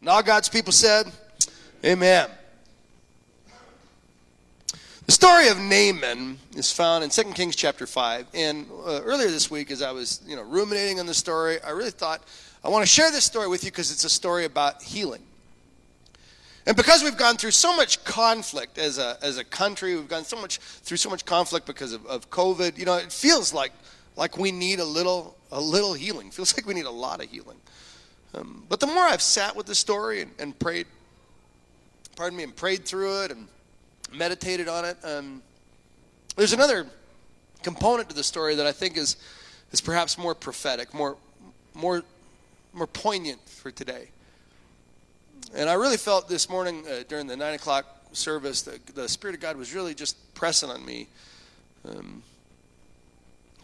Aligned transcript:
And 0.00 0.08
all 0.08 0.22
God's 0.22 0.48
people 0.48 0.72
said, 0.72 1.06
Amen. 1.84 2.28
The 5.06 5.12
story 5.12 5.48
of 5.48 5.58
Naaman 5.58 6.38
is 6.54 6.70
found 6.70 7.02
in 7.02 7.10
2 7.10 7.32
Kings 7.32 7.56
chapter 7.56 7.86
5. 7.86 8.28
And 8.32 8.66
uh, 8.86 9.00
earlier 9.02 9.28
this 9.28 9.50
week, 9.50 9.70
as 9.70 9.82
I 9.82 9.90
was 9.90 10.22
you 10.26 10.36
know, 10.36 10.42
ruminating 10.42 11.00
on 11.00 11.06
the 11.06 11.14
story, 11.14 11.60
I 11.62 11.70
really 11.70 11.90
thought, 11.90 12.22
I 12.62 12.68
want 12.68 12.82
to 12.82 12.86
share 12.86 13.10
this 13.10 13.24
story 13.24 13.48
with 13.48 13.64
you 13.64 13.70
because 13.70 13.90
it's 13.90 14.04
a 14.04 14.10
story 14.10 14.44
about 14.44 14.82
healing. 14.82 15.22
And 16.66 16.76
because 16.76 17.02
we've 17.02 17.16
gone 17.16 17.36
through 17.36 17.50
so 17.50 17.74
much 17.74 18.04
conflict 18.04 18.78
as 18.78 18.98
a, 18.98 19.18
as 19.22 19.38
a 19.38 19.44
country, 19.44 19.96
we've 19.96 20.06
gone 20.06 20.24
so 20.24 20.40
much 20.40 20.58
through 20.58 20.98
so 20.98 21.10
much 21.10 21.24
conflict 21.24 21.66
because 21.66 21.92
of, 21.92 22.06
of 22.06 22.30
COVID, 22.30 22.78
you 22.78 22.84
know, 22.84 22.96
it 22.96 23.10
feels 23.10 23.52
like, 23.52 23.72
like 24.16 24.38
we 24.38 24.52
need 24.52 24.78
a 24.78 24.84
little, 24.84 25.36
a 25.50 25.60
little 25.60 25.94
healing. 25.94 26.28
It 26.28 26.34
feels 26.34 26.56
like 26.56 26.66
we 26.66 26.74
need 26.74 26.86
a 26.86 26.90
lot 26.90 27.22
of 27.22 27.30
healing. 27.30 27.56
Um, 28.34 28.64
but 28.68 28.80
the 28.80 28.86
more 28.86 29.02
I've 29.02 29.22
sat 29.22 29.56
with 29.56 29.66
the 29.66 29.74
story 29.74 30.22
and, 30.22 30.30
and, 30.38 30.58
prayed, 30.58 30.86
pardon 32.16 32.36
me, 32.36 32.44
and 32.44 32.54
prayed 32.54 32.84
through 32.84 33.24
it 33.24 33.30
and 33.32 33.48
meditated 34.12 34.68
on 34.68 34.84
it, 34.84 34.96
um, 35.04 35.42
there's 36.36 36.52
another 36.52 36.86
component 37.62 38.08
to 38.08 38.14
the 38.14 38.22
story 38.22 38.54
that 38.54 38.66
I 38.66 38.72
think 38.72 38.96
is, 38.96 39.16
is 39.72 39.80
perhaps 39.80 40.16
more 40.16 40.34
prophetic, 40.34 40.94
more, 40.94 41.16
more, 41.74 42.02
more 42.72 42.86
poignant 42.86 43.40
for 43.48 43.70
today. 43.70 44.08
And 45.54 45.68
I 45.68 45.74
really 45.74 45.96
felt 45.96 46.28
this 46.28 46.48
morning 46.48 46.84
uh, 46.88 47.02
during 47.08 47.26
the 47.26 47.36
9 47.36 47.54
o'clock 47.54 47.86
service 48.12 48.62
that 48.62 48.86
the 48.94 49.08
Spirit 49.08 49.34
of 49.34 49.40
God 49.40 49.56
was 49.56 49.74
really 49.74 49.94
just 49.94 50.16
pressing 50.34 50.70
on 50.70 50.84
me 50.84 51.08
um, 51.88 52.22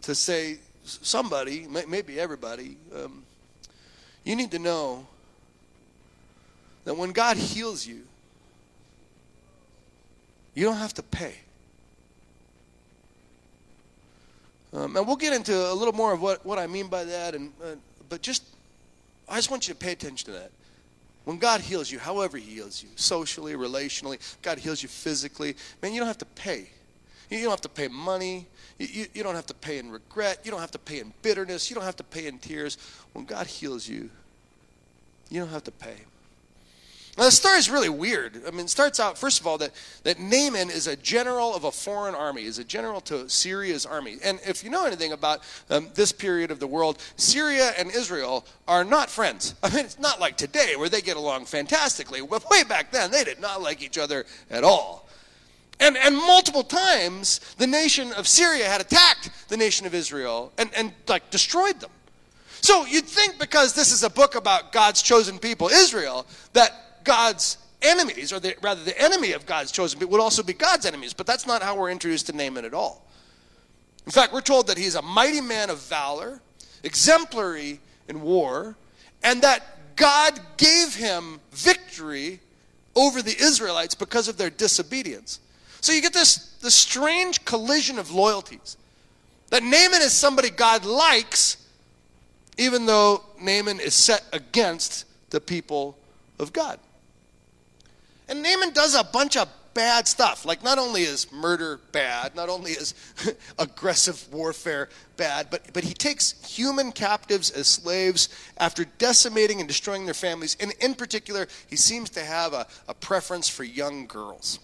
to 0.03 0.15
say, 0.15 0.59
somebody, 0.87 1.67
maybe 1.89 2.21
everybody, 2.21 2.77
um, 2.95 3.25
you 4.27 4.35
need 4.35 4.51
to 4.51 4.59
know 4.59 5.07
that 6.85 6.97
when 6.97 7.13
God 7.13 7.37
heals 7.37 7.87
you, 7.87 8.03
you 10.53 10.65
don't 10.65 10.77
have 10.77 10.95
to 10.95 11.03
pay. 11.03 11.35
Um, 14.73 14.97
and 14.97 15.07
we'll 15.07 15.17
get 15.17 15.33
into 15.33 15.55
a 15.55 15.73
little 15.73 15.95
more 15.95 16.13
of 16.13 16.21
what, 16.21 16.45
what 16.45 16.59
I 16.59 16.67
mean 16.67 16.89
by 16.89 17.05
that, 17.05 17.35
and 17.37 17.53
uh, 17.63 17.77
but 18.09 18.21
just 18.21 18.43
I 19.29 19.37
just 19.37 19.51
want 19.51 19.69
you 19.69 19.75
to 19.75 19.79
pay 19.79 19.93
attention 19.93 20.27
to 20.27 20.39
that. 20.39 20.51
When 21.25 21.39
God 21.39 21.61
heals 21.61 21.91
you, 21.91 22.01
however 22.01 22.37
He 22.37 22.55
heals 22.55 22.83
you, 22.83 22.89
socially, 22.97 23.55
relationally, 23.55 24.19
God 24.43 24.59
heals 24.59 24.83
you 24.83 24.89
physically, 24.89 25.55
man, 25.83 25.93
you 25.93 26.01
don't 26.01 26.09
have 26.09 26.19
to 26.19 26.27
pay. 26.27 26.69
You 27.31 27.41
don't 27.43 27.51
have 27.51 27.61
to 27.63 27.69
pay 27.69 27.89
money. 27.89 28.47
You, 28.79 28.87
you, 28.87 29.07
you, 29.15 29.23
don't 29.23 29.35
have 29.35 29.47
to 29.47 29.55
pay 29.55 29.79
in 29.79 29.91
regret. 29.91 30.41
You 30.45 30.51
don't 30.51 30.61
have 30.61 30.71
to 30.73 30.79
pay 30.79 31.01
in 31.01 31.13
bitterness. 31.23 31.69
You 31.71 31.75
don't 31.75 31.85
have 31.85 31.97
to 31.97 32.05
pay 32.05 32.27
in 32.27 32.39
tears. 32.39 32.79
When 33.15 33.25
God 33.25 33.47
heals 33.47 33.89
you, 33.89 34.11
you 35.31 35.41
don't 35.41 35.51
have 35.51 35.65
to 35.65 35.73
pay. 35.73 35.97
Now, 37.17 37.25
the 37.25 37.31
story 37.31 37.57
is 37.57 37.71
really 37.71 37.89
weird. 37.89 38.43
I 38.47 38.51
mean, 38.51 38.67
it 38.67 38.71
starts 38.71 39.01
out, 39.01 39.17
first 39.17 39.41
of 39.41 39.47
all, 39.47 39.57
that, 39.59 39.71
that 40.03 40.21
Naaman 40.21 40.69
is 40.69 40.87
a 40.87 40.97
general 40.97 41.55
of 41.55 41.65
a 41.65 41.73
foreign 41.73 42.15
army, 42.15 42.45
is 42.45 42.59
a 42.59 42.65
general 42.65 43.01
to 43.03 43.27
Syria's 43.31 43.87
army. 43.87 44.19
And 44.23 44.39
if 44.47 44.63
you 44.63 44.69
know 44.69 44.85
anything 44.85 45.13
about 45.13 45.41
um, 45.71 45.89
this 45.95 46.13
period 46.13 46.51
of 46.51 46.61
the 46.61 46.67
world, 46.67 46.99
Syria 47.17 47.73
and 47.79 47.91
Israel 47.91 48.45
are 48.69 48.85
not 48.85 49.09
friends. 49.09 49.55
I 49.63 49.75
mean, 49.75 49.87
it's 49.87 49.99
not 49.99 50.21
like 50.21 50.37
today 50.37 50.77
where 50.77 50.91
they 50.91 51.01
get 51.01 51.17
along 51.17 51.47
fantastically. 51.47 52.21
But 52.21 52.45
way 52.51 52.65
back 52.65 52.93
then, 52.93 53.11
they 53.11 53.25
did 53.25 53.41
not 53.41 53.63
like 53.63 53.83
each 53.83 53.97
other 53.97 54.27
at 54.51 54.63
all. 54.63 55.09
And, 55.81 55.97
and 55.97 56.17
multiple 56.17 56.65
times, 56.65 57.41
the 57.57 57.67
nation 57.67 58.13
of 58.13 58.29
Syria 58.29 58.67
had 58.67 58.83
attacked 58.83 59.31
the 59.49 59.57
nation 59.57 59.87
of 59.87 59.95
Israel 59.95 60.53
and, 60.59 60.71
and 60.75 60.93
like 61.09 61.31
destroyed 61.31 61.81
them. 61.81 61.91
So 62.67 62.85
you'd 62.85 63.05
think 63.05 63.39
because 63.39 63.75
this 63.75 63.93
is 63.93 64.03
a 64.03 64.11
book 64.11 64.35
about 64.35 64.73
God's 64.73 65.01
chosen 65.01 65.39
people, 65.39 65.69
Israel, 65.69 66.27
that 66.53 67.05
God's 67.05 67.59
enemies, 67.81 68.33
or 68.33 68.41
the, 68.41 68.57
rather 68.61 68.83
the 68.83 69.01
enemy 69.01 69.31
of 69.35 69.47
God's 69.47 69.71
chosen 69.71 70.01
people, 70.01 70.11
would 70.11 70.21
also 70.21 70.43
be 70.43 70.53
God's 70.53 70.85
enemies. 70.85 71.15
But 71.15 71.29
that's 71.29 71.47
not 71.47 71.63
how 71.63 71.77
we're 71.77 71.93
introduced 71.93 72.27
to 72.27 72.33
Naaman 72.33 72.65
at 72.65 72.75
all. 72.75 73.07
In 74.05 74.11
fact, 74.11 74.33
we're 74.33 74.41
told 74.41 74.67
that 74.67 74.79
he's 74.79 74.97
a 74.97 75.03
mighty 75.03 75.41
man 75.41 75.71
of 75.71 75.79
valor, 75.79 76.41
exemplary 76.83 77.79
in 78.09 78.21
war, 78.21 78.77
and 79.23 79.43
that 79.43 79.95
God 79.95 80.41
gave 80.57 80.97
him 80.97 81.39
victory 81.53 82.41
over 82.97 83.23
the 83.23 83.37
Israelites 83.41 83.95
because 83.95 84.27
of 84.27 84.39
their 84.39 84.51
disobedience. 84.51 85.39
So 85.83 85.93
you 85.93 86.03
get 86.03 86.13
this, 86.13 86.57
this 86.63 86.75
strange 86.75 87.45
collision 87.45 88.01
of 88.01 88.11
loyalties. 88.11 88.77
That 89.51 89.63
Naaman 89.63 90.03
is 90.03 90.13
somebody 90.13 90.51
God 90.51 90.85
likes, 90.85 91.59
even 92.59 92.87
though 92.87 93.23
Naaman 93.41 93.81
is 93.81 93.95
set 93.95 94.25
against 94.33 95.05
the 95.31 95.41
people 95.41 95.97
of 96.39 96.53
God. 96.53 96.79
And 98.29 98.43
Naaman 98.43 98.73
does 98.73 98.95
a 98.95 99.05
bunch 99.05 99.37
of 99.37 99.49
bad 99.77 100.09
stuff. 100.09 100.47
Like, 100.47 100.65
not 100.65 100.79
only 100.79 101.03
is 101.03 101.31
murder 101.31 101.79
bad, 101.93 102.35
not 102.35 102.49
only 102.49 102.73
is 102.73 102.95
aggressive 103.59 104.27
warfare 104.33 104.89
bad, 105.19 105.49
but, 105.51 105.73
but 105.75 105.85
he 105.85 105.93
takes 105.93 106.33
human 106.49 106.93
captives 106.93 107.51
as 107.51 107.69
slaves 107.69 108.31
after 108.57 108.87
decimating 108.97 109.61
and 109.61 109.69
destroying 109.69 110.07
their 110.07 110.15
families. 110.15 110.57
And 110.61 110.73
in 110.81 110.95
particular, 110.95 111.47
he 111.69 111.77
seems 111.77 112.09
to 112.11 112.25
have 112.25 112.55
a, 112.55 112.67
a 112.89 112.95
preference 112.95 113.51
for 113.51 113.65
young 113.65 114.07
girls. 114.07 114.61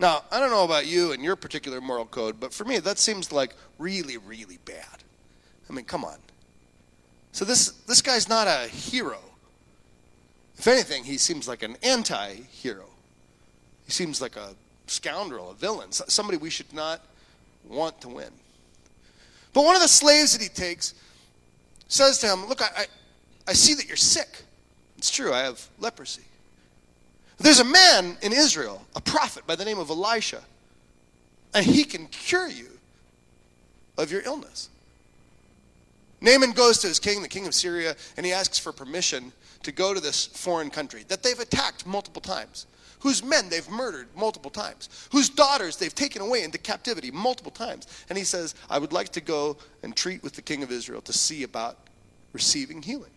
Now, 0.00 0.24
I 0.32 0.40
don't 0.40 0.50
know 0.50 0.64
about 0.64 0.86
you 0.86 1.12
and 1.12 1.22
your 1.22 1.36
particular 1.36 1.80
moral 1.82 2.06
code, 2.06 2.40
but 2.40 2.54
for 2.54 2.64
me, 2.64 2.78
that 2.78 2.98
seems 2.98 3.32
like 3.32 3.54
really, 3.78 4.16
really 4.16 4.58
bad. 4.64 5.04
I 5.68 5.74
mean, 5.74 5.84
come 5.84 6.04
on. 6.04 6.16
So 7.32 7.44
this 7.44 7.70
this 7.86 8.02
guy's 8.02 8.28
not 8.28 8.46
a 8.46 8.68
hero. 8.68 9.18
If 10.58 10.68
anything, 10.68 11.04
he 11.04 11.18
seems 11.18 11.48
like 11.48 11.62
an 11.62 11.76
anti-hero. 11.82 12.86
He 13.84 13.90
seems 13.90 14.20
like 14.20 14.36
a 14.36 14.54
scoundrel, 14.86 15.50
a 15.50 15.54
villain, 15.54 15.90
somebody 15.90 16.38
we 16.38 16.50
should 16.50 16.72
not 16.72 17.00
want 17.68 18.00
to 18.02 18.08
win. 18.08 18.30
But 19.52 19.64
one 19.64 19.74
of 19.74 19.82
the 19.82 19.88
slaves 19.88 20.32
that 20.32 20.42
he 20.42 20.48
takes 20.48 20.94
says 21.88 22.18
to 22.18 22.28
him, 22.28 22.46
Look, 22.46 22.62
I, 22.62 22.68
I, 22.76 22.84
I 23.48 23.52
see 23.54 23.74
that 23.74 23.86
you're 23.86 23.96
sick. 23.96 24.44
It's 24.98 25.10
true, 25.10 25.32
I 25.32 25.40
have 25.40 25.66
leprosy. 25.78 26.22
There's 27.38 27.60
a 27.60 27.64
man 27.64 28.16
in 28.22 28.32
Israel, 28.32 28.86
a 28.94 29.00
prophet 29.00 29.46
by 29.46 29.56
the 29.56 29.64
name 29.64 29.78
of 29.78 29.90
Elisha, 29.90 30.42
and 31.52 31.66
he 31.66 31.84
can 31.84 32.06
cure 32.06 32.48
you 32.48 32.68
of 33.98 34.12
your 34.12 34.22
illness. 34.22 34.68
Naaman 36.22 36.52
goes 36.52 36.78
to 36.78 36.86
his 36.86 37.00
king, 37.00 37.20
the 37.20 37.28
king 37.28 37.46
of 37.46 37.54
Syria, 37.54 37.96
and 38.16 38.24
he 38.24 38.32
asks 38.32 38.58
for 38.58 38.72
permission 38.72 39.32
to 39.64 39.72
go 39.72 39.92
to 39.92 40.00
this 40.00 40.26
foreign 40.26 40.70
country 40.70 41.04
that 41.08 41.22
they've 41.22 41.38
attacked 41.38 41.84
multiple 41.84 42.22
times, 42.22 42.66
whose 43.00 43.24
men 43.24 43.48
they've 43.48 43.68
murdered 43.68 44.06
multiple 44.16 44.50
times, 44.50 44.88
whose 45.10 45.28
daughters 45.28 45.76
they've 45.76 45.94
taken 45.94 46.22
away 46.22 46.44
into 46.44 46.58
captivity 46.58 47.10
multiple 47.10 47.50
times. 47.50 47.88
And 48.08 48.16
he 48.16 48.24
says, 48.24 48.54
I 48.70 48.78
would 48.78 48.92
like 48.92 49.10
to 49.10 49.20
go 49.20 49.56
and 49.82 49.96
treat 49.96 50.22
with 50.22 50.34
the 50.34 50.42
king 50.42 50.62
of 50.62 50.70
Israel 50.70 51.00
to 51.02 51.12
see 51.12 51.42
about 51.42 51.76
receiving 52.32 52.82
healing. 52.82 53.10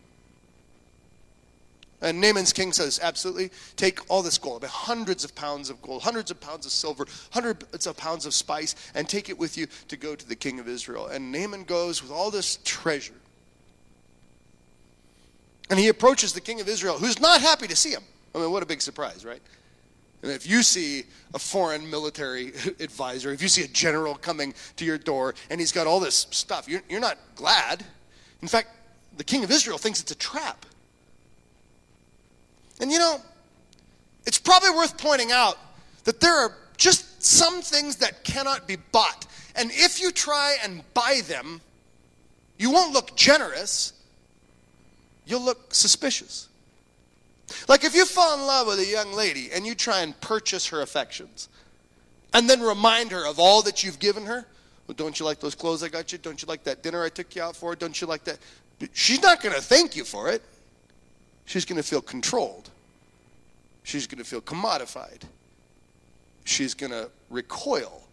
And 2.01 2.19
Naaman's 2.19 2.53
king 2.53 2.73
says, 2.73 2.99
absolutely, 3.01 3.51
take 3.77 3.99
all 4.09 4.21
this 4.21 4.37
gold, 4.37 4.63
hundreds 4.63 5.23
of 5.23 5.33
pounds 5.33 5.69
of 5.69 5.81
gold, 5.81 6.03
hundreds 6.03 6.29
of 6.29 6.39
pounds 6.39 6.65
of 6.65 6.71
silver, 6.71 7.05
hundreds 7.31 7.87
of 7.87 7.97
pounds 7.97 8.25
of 8.25 8.33
spice, 8.33 8.75
and 8.93 9.07
take 9.07 9.29
it 9.29 9.37
with 9.37 9.57
you 9.57 9.67
to 9.87 9.97
go 9.97 10.15
to 10.15 10.27
the 10.27 10.35
king 10.35 10.59
of 10.59 10.67
Israel. 10.67 11.07
And 11.07 11.31
Naaman 11.31 11.63
goes 11.63 12.01
with 12.01 12.11
all 12.11 12.31
this 12.31 12.59
treasure. 12.63 13.13
And 15.69 15.79
he 15.79 15.87
approaches 15.87 16.33
the 16.33 16.41
king 16.41 16.61
of 16.61 16.67
Israel, 16.67 16.97
who's 16.97 17.19
not 17.19 17.41
happy 17.41 17.67
to 17.67 17.75
see 17.75 17.91
him. 17.91 18.03
I 18.35 18.39
mean, 18.39 18.51
what 18.51 18.61
a 18.61 18.67
big 18.67 18.81
surprise, 18.81 19.25
right? 19.25 19.41
And 20.21 20.31
if 20.31 20.47
you 20.47 20.63
see 20.63 21.03
a 21.33 21.39
foreign 21.39 21.89
military 21.89 22.47
advisor, 22.79 23.31
if 23.31 23.41
you 23.41 23.47
see 23.47 23.63
a 23.63 23.67
general 23.67 24.15
coming 24.15 24.53
to 24.75 24.85
your 24.85 24.97
door 24.97 25.35
and 25.49 25.59
he's 25.59 25.71
got 25.71 25.87
all 25.87 25.99
this 25.99 26.27
stuff, 26.31 26.67
you're, 26.67 26.81
you're 26.89 26.99
not 26.99 27.17
glad. 27.35 27.85
In 28.41 28.47
fact, 28.47 28.69
the 29.17 29.23
king 29.23 29.43
of 29.43 29.51
Israel 29.51 29.77
thinks 29.77 30.01
it's 30.01 30.11
a 30.11 30.15
trap. 30.15 30.65
And 32.79 32.91
you 32.91 32.99
know, 32.99 33.21
it's 34.25 34.39
probably 34.39 34.71
worth 34.71 34.97
pointing 34.97 35.31
out 35.31 35.57
that 36.03 36.19
there 36.19 36.35
are 36.35 36.57
just 36.77 37.23
some 37.23 37.61
things 37.61 37.97
that 37.97 38.23
cannot 38.23 38.67
be 38.67 38.75
bought. 38.91 39.25
And 39.55 39.71
if 39.71 40.01
you 40.01 40.11
try 40.11 40.57
and 40.63 40.81
buy 40.93 41.21
them, 41.27 41.61
you 42.57 42.71
won't 42.71 42.93
look 42.93 43.15
generous, 43.15 43.93
you'll 45.25 45.41
look 45.41 45.73
suspicious. 45.73 46.49
Like 47.67 47.83
if 47.83 47.95
you 47.95 48.05
fall 48.05 48.37
in 48.37 48.45
love 48.45 48.67
with 48.67 48.79
a 48.79 48.85
young 48.85 49.13
lady 49.13 49.49
and 49.53 49.65
you 49.65 49.75
try 49.75 50.01
and 50.01 50.19
purchase 50.19 50.67
her 50.67 50.81
affections, 50.81 51.49
and 52.33 52.49
then 52.49 52.61
remind 52.61 53.11
her 53.11 53.25
of 53.25 53.39
all 53.39 53.61
that 53.61 53.81
you've 53.81 53.97
given 53.97 54.25
her. 54.25 54.45
Well, 54.87 54.95
don't 54.95 55.17
you 55.17 55.25
like 55.25 55.39
those 55.39 55.55
clothes 55.55 55.81
I 55.83 55.87
got 55.87 56.11
you? 56.11 56.17
Don't 56.17 56.41
you 56.41 56.47
like 56.47 56.65
that 56.65 56.83
dinner 56.83 57.01
I 57.01 57.07
took 57.07 57.33
you 57.33 57.41
out 57.41 57.55
for? 57.55 57.75
Don't 57.77 57.99
you 58.01 58.07
like 58.07 58.25
that? 58.25 58.39
She's 58.91 59.21
not 59.21 59.41
going 59.41 59.55
to 59.55 59.61
thank 59.61 59.95
you 59.95 60.03
for 60.03 60.29
it 60.29 60.43
she's 61.45 61.65
going 61.65 61.77
to 61.77 61.87
feel 61.87 62.01
controlled. 62.01 62.69
She's 63.83 64.07
going 64.07 64.19
to 64.23 64.29
feel 64.29 64.41
commodified. 64.41 65.23
She's 66.43 66.73
going 66.73 66.91
to 66.91 67.09
recoil 67.29 68.03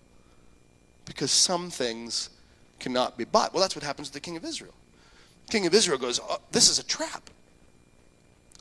because 1.04 1.30
some 1.30 1.70
things 1.70 2.30
cannot 2.78 3.16
be 3.16 3.24
bought. 3.24 3.52
Well, 3.52 3.60
that's 3.60 3.74
what 3.76 3.84
happens 3.84 4.08
to 4.08 4.14
the 4.14 4.20
king 4.20 4.36
of 4.36 4.44
Israel. 4.44 4.74
The 5.46 5.52
king 5.52 5.66
of 5.66 5.74
Israel 5.74 5.98
goes, 5.98 6.20
oh, 6.22 6.38
This 6.50 6.68
is 6.68 6.78
a 6.78 6.84
trap. 6.84 7.30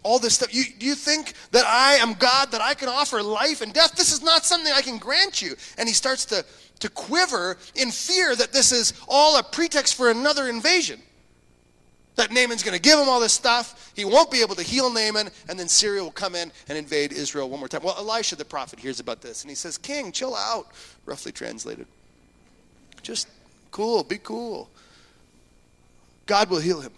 all 0.03 0.19
this 0.19 0.35
stuff. 0.35 0.53
You, 0.53 0.63
do 0.79 0.85
you 0.85 0.95
think 0.95 1.33
that 1.51 1.65
I 1.65 1.93
am 1.95 2.13
God, 2.13 2.51
that 2.51 2.61
I 2.61 2.73
can 2.73 2.89
offer 2.89 3.21
life 3.21 3.61
and 3.61 3.73
death? 3.73 3.95
This 3.95 4.11
is 4.11 4.21
not 4.23 4.45
something 4.45 4.71
I 4.73 4.81
can 4.81 4.97
grant 4.97 5.41
you. 5.41 5.55
And 5.77 5.87
he 5.87 5.93
starts 5.93 6.25
to, 6.25 6.43
to 6.79 6.89
quiver 6.89 7.57
in 7.75 7.91
fear 7.91 8.35
that 8.35 8.51
this 8.51 8.71
is 8.71 8.93
all 9.07 9.37
a 9.37 9.43
pretext 9.43 9.95
for 9.95 10.09
another 10.09 10.47
invasion. 10.47 11.01
That 12.15 12.31
Naaman's 12.31 12.61
going 12.61 12.75
to 12.75 12.81
give 12.81 12.99
him 12.99 13.07
all 13.07 13.19
this 13.19 13.33
stuff. 13.33 13.91
He 13.95 14.03
won't 14.03 14.31
be 14.31 14.41
able 14.41 14.55
to 14.55 14.63
heal 14.63 14.91
Naaman, 14.91 15.29
and 15.47 15.57
then 15.57 15.67
Syria 15.67 16.03
will 16.03 16.11
come 16.11 16.35
in 16.35 16.51
and 16.67 16.77
invade 16.77 17.13
Israel 17.13 17.49
one 17.49 17.59
more 17.59 17.69
time. 17.69 17.83
Well, 17.83 17.95
Elisha 17.97 18.35
the 18.35 18.45
prophet 18.45 18.79
hears 18.79 18.99
about 18.99 19.21
this, 19.21 19.43
and 19.43 19.49
he 19.49 19.55
says, 19.55 19.77
King, 19.77 20.11
chill 20.11 20.35
out, 20.35 20.67
roughly 21.05 21.31
translated. 21.31 21.87
Just 23.01 23.27
cool, 23.71 24.03
be 24.03 24.17
cool. 24.17 24.69
God 26.25 26.49
will 26.49 26.59
heal 26.59 26.81
him. 26.81 26.91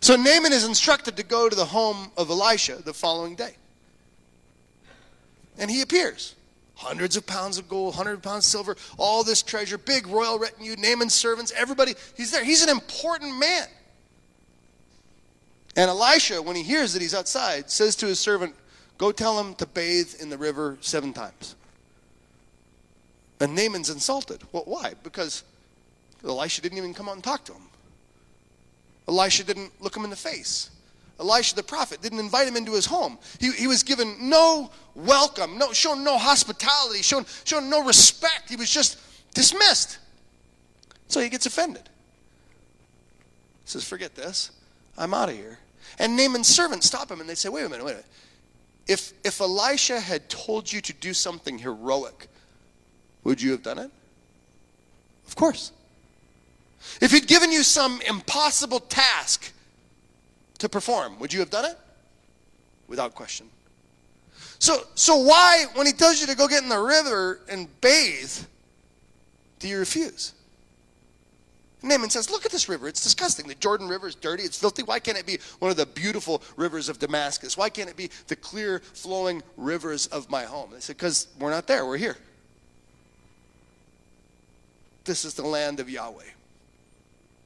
So 0.00 0.16
Naaman 0.16 0.52
is 0.52 0.64
instructed 0.64 1.16
to 1.16 1.22
go 1.22 1.48
to 1.48 1.56
the 1.56 1.64
home 1.64 2.10
of 2.16 2.30
Elisha 2.30 2.76
the 2.76 2.94
following 2.94 3.34
day. 3.34 3.56
And 5.58 5.70
he 5.70 5.82
appears. 5.82 6.34
Hundreds 6.78 7.16
of 7.16 7.26
pounds 7.26 7.58
of 7.58 7.68
gold, 7.68 7.96
hundred 7.96 8.22
pounds 8.22 8.46
of 8.46 8.50
silver, 8.50 8.76
all 8.98 9.24
this 9.24 9.42
treasure, 9.42 9.76
big 9.76 10.06
royal 10.06 10.38
retinue, 10.38 10.76
Naaman's 10.78 11.12
servants, 11.12 11.52
everybody. 11.56 11.94
He's 12.16 12.30
there. 12.30 12.44
He's 12.44 12.62
an 12.62 12.68
important 12.68 13.36
man. 13.36 13.66
And 15.74 15.90
Elisha, 15.90 16.40
when 16.40 16.54
he 16.54 16.62
hears 16.62 16.92
that 16.92 17.02
he's 17.02 17.14
outside, 17.14 17.68
says 17.68 17.96
to 17.96 18.06
his 18.06 18.20
servant, 18.20 18.54
Go 18.96 19.10
tell 19.10 19.40
him 19.40 19.56
to 19.56 19.66
bathe 19.66 20.14
in 20.20 20.30
the 20.30 20.38
river 20.38 20.78
seven 20.80 21.12
times. 21.12 21.56
And 23.40 23.56
Naaman's 23.56 23.90
insulted. 23.90 24.42
Well, 24.52 24.62
why? 24.66 24.94
Because 25.02 25.42
Elisha 26.24 26.62
didn't 26.62 26.78
even 26.78 26.94
come 26.94 27.08
out 27.08 27.16
and 27.16 27.24
talk 27.24 27.44
to 27.46 27.54
him. 27.54 27.62
Elisha 29.08 29.42
didn't 29.42 29.72
look 29.82 29.96
him 29.96 30.04
in 30.04 30.10
the 30.10 30.16
face. 30.16 30.70
Elisha 31.20 31.56
the 31.56 31.62
prophet 31.62 32.00
didn't 32.00 32.20
invite 32.20 32.46
him 32.46 32.56
into 32.56 32.72
his 32.72 32.86
home. 32.86 33.18
He, 33.40 33.50
he 33.52 33.66
was 33.66 33.82
given 33.82 34.28
no 34.28 34.70
welcome, 34.94 35.58
no, 35.58 35.72
shown 35.72 36.04
no 36.04 36.16
hospitality, 36.16 37.02
shown, 37.02 37.26
shown 37.44 37.68
no 37.68 37.84
respect. 37.84 38.48
He 38.48 38.56
was 38.56 38.70
just 38.70 38.98
dismissed. 39.34 39.98
So 41.08 41.20
he 41.20 41.28
gets 41.28 41.46
offended. 41.46 41.88
He 43.64 43.70
says, 43.70 43.84
Forget 43.84 44.14
this. 44.14 44.50
I'm 44.96 45.14
out 45.14 45.28
of 45.28 45.36
here. 45.36 45.58
And 45.98 46.16
Naaman's 46.16 46.48
servants 46.48 46.86
stop 46.86 47.10
him 47.10 47.20
and 47.20 47.28
they 47.28 47.34
say, 47.34 47.48
Wait 47.48 47.64
a 47.64 47.68
minute, 47.68 47.84
wait 47.84 47.92
a 47.92 47.94
minute. 47.96 48.10
If, 48.86 49.12
if 49.24 49.40
Elisha 49.40 50.00
had 50.00 50.28
told 50.28 50.72
you 50.72 50.80
to 50.80 50.92
do 50.94 51.12
something 51.12 51.58
heroic, 51.58 52.28
would 53.24 53.42
you 53.42 53.50
have 53.50 53.62
done 53.62 53.78
it? 53.78 53.90
Of 55.26 55.36
course. 55.36 55.72
If 57.00 57.10
he'd 57.10 57.26
given 57.26 57.52
you 57.52 57.62
some 57.62 58.00
impossible 58.08 58.80
task 58.80 59.52
to 60.58 60.68
perform, 60.68 61.18
would 61.18 61.32
you 61.32 61.40
have 61.40 61.50
done 61.50 61.64
it? 61.64 61.78
Without 62.86 63.14
question. 63.14 63.48
So, 64.58 64.86
so 64.94 65.16
why, 65.16 65.66
when 65.74 65.86
he 65.86 65.92
tells 65.92 66.20
you 66.20 66.26
to 66.26 66.36
go 66.36 66.48
get 66.48 66.62
in 66.62 66.68
the 66.68 66.80
river 66.80 67.40
and 67.48 67.68
bathe, 67.80 68.32
do 69.58 69.68
you 69.68 69.78
refuse? 69.78 70.32
Naaman 71.82 72.10
says, 72.10 72.30
Look 72.30 72.44
at 72.44 72.50
this 72.50 72.68
river. 72.68 72.88
It's 72.88 73.02
disgusting. 73.02 73.46
The 73.46 73.54
Jordan 73.54 73.88
River 73.88 74.08
is 74.08 74.14
dirty. 74.14 74.42
It's 74.42 74.58
filthy. 74.58 74.82
Why 74.82 74.98
can't 74.98 75.16
it 75.16 75.26
be 75.26 75.38
one 75.60 75.70
of 75.70 75.76
the 75.76 75.86
beautiful 75.86 76.42
rivers 76.56 76.88
of 76.88 76.98
Damascus? 76.98 77.56
Why 77.56 77.70
can't 77.70 77.88
it 77.88 77.96
be 77.96 78.10
the 78.26 78.36
clear 78.36 78.80
flowing 78.80 79.42
rivers 79.56 80.06
of 80.08 80.28
my 80.28 80.42
home? 80.44 80.70
They 80.72 80.80
said, 80.80 80.96
Because 80.96 81.28
we're 81.38 81.50
not 81.50 81.66
there. 81.66 81.86
We're 81.86 81.96
here. 81.96 82.16
This 85.04 85.24
is 85.24 85.34
the 85.34 85.46
land 85.46 85.78
of 85.78 85.88
Yahweh. 85.88 86.24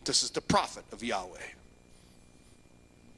This 0.04 0.22
is 0.22 0.30
the 0.30 0.40
prophet 0.40 0.84
of 0.92 1.02
Yahweh. 1.02 1.38